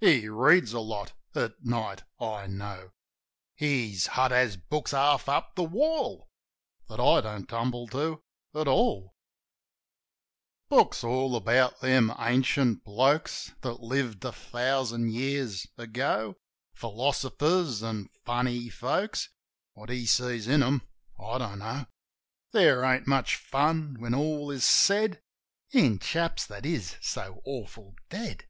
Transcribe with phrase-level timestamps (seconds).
[0.00, 2.90] He reads a lot at night, I know;
[3.54, 6.28] His hut has books half up the wall
[6.90, 8.22] That I don't tumble to
[8.54, 9.14] at all.
[10.68, 15.66] OLD BOB BLAIR 49 Books all about them ancient blokes That lived a thousand years
[15.78, 16.34] ago:
[16.74, 19.30] Philosophers an' funny folks.
[19.72, 20.82] What he sees in them
[21.18, 21.86] I don't know.
[22.52, 25.22] There ain't much fun, when all is said.
[25.70, 28.46] In chaps' that is so awful dead.